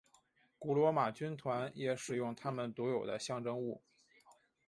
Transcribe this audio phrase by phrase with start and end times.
[0.57, 3.83] 古罗马军团也使用他们独有的象征物。